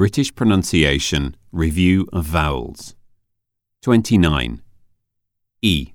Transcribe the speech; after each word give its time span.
British 0.00 0.34
pronunciation, 0.34 1.36
review 1.52 2.08
of 2.10 2.24
vowels. 2.24 2.94
29. 3.82 4.62
E. 5.60 5.92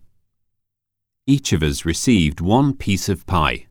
Each 1.26 1.52
of 1.52 1.64
us 1.64 1.86
received 1.86 2.40
one 2.40 2.76
piece 2.76 3.10
of 3.10 3.26
pie. 3.26 3.66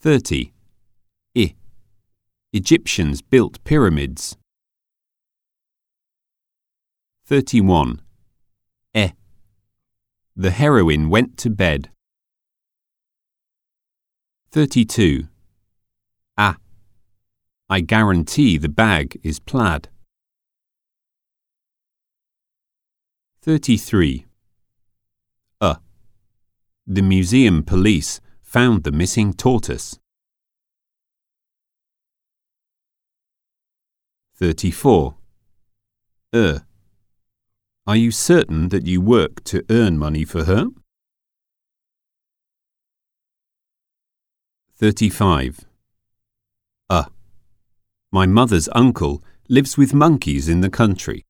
30. 0.00 0.54
I. 1.36 1.54
Egyptians 2.54 3.20
built 3.20 3.62
pyramids. 3.62 4.38
31. 7.26 8.00
E. 8.94 9.10
The 10.34 10.50
heroine 10.50 11.10
went 11.10 11.36
to 11.36 11.50
bed. 11.50 11.90
32. 14.50 15.28
A. 16.38 16.56
I 17.72 17.80
guarantee 17.82 18.58
the 18.58 18.68
bag 18.68 19.20
is 19.22 19.38
plaid. 19.38 19.88
33. 23.42 24.26
Uh. 25.60 25.76
The 26.84 27.00
museum 27.00 27.62
police 27.62 28.20
found 28.42 28.82
the 28.82 28.90
missing 28.90 29.32
tortoise. 29.32 30.00
34. 34.34 35.14
Er. 36.34 36.62
Are 37.86 37.96
you 37.96 38.10
certain 38.10 38.70
that 38.70 38.88
you 38.88 39.00
work 39.00 39.44
to 39.44 39.64
earn 39.70 39.96
money 39.96 40.24
for 40.24 40.42
her? 40.42 40.66
35. 44.76 45.66
Uh. 46.88 47.04
My 48.12 48.26
mother's 48.26 48.68
uncle 48.72 49.22
lives 49.48 49.78
with 49.78 49.94
monkeys 49.94 50.48
in 50.48 50.62
the 50.62 50.70
country. 50.70 51.24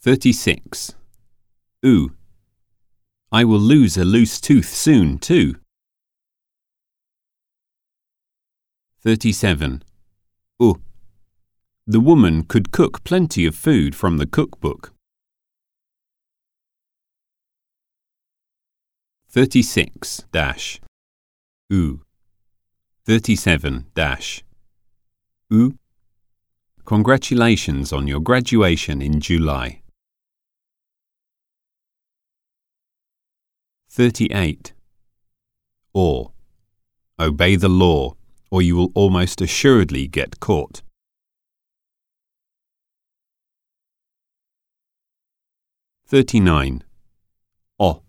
36. 0.00 0.94
Oo. 1.84 2.10
I 3.32 3.44
will 3.44 3.58
lose 3.58 3.96
a 3.96 4.04
loose 4.04 4.40
tooth 4.40 4.72
soon, 4.72 5.18
too. 5.18 5.56
37. 9.02 9.82
Oo. 10.62 10.80
The 11.88 12.00
woman 12.00 12.44
could 12.44 12.70
cook 12.70 13.02
plenty 13.02 13.46
of 13.46 13.56
food 13.56 13.96
from 13.96 14.18
the 14.18 14.26
cookbook. 14.26 14.92
36 19.28 20.24
dash. 20.30 20.80
Oo. 21.72 22.00
37 23.08 23.86
dash. 23.94 24.44
Oo. 25.50 25.78
Congratulations 26.84 27.90
on 27.90 28.06
your 28.06 28.20
graduation 28.20 29.00
in 29.00 29.18
July. 29.18 29.80
38. 33.88 34.74
Or. 35.94 36.32
Obey 37.18 37.56
the 37.56 37.70
law, 37.70 38.12
or 38.50 38.60
you 38.60 38.76
will 38.76 38.92
almost 38.94 39.40
assuredly 39.40 40.06
get 40.06 40.38
caught. 40.38 40.82
39. 46.04 46.84
O. 47.80 48.02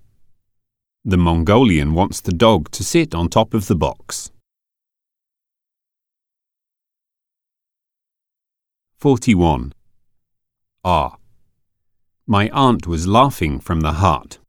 The 1.05 1.17
Mongolian 1.17 1.94
wants 1.94 2.20
the 2.20 2.33
dog 2.33 2.70
to 2.72 2.83
sit 2.83 3.16
on 3.16 3.30
top 3.30 3.53
of 3.53 3.67
the 3.67 3.77
box. 3.77 4.31
41. 9.00 9.72
R. 10.83 11.17
My 12.27 12.49
aunt 12.49 12.86
was 12.86 13.08
laughing 13.08 13.61
from 13.61 13.80
the 13.80 13.93
heart. 13.93 14.39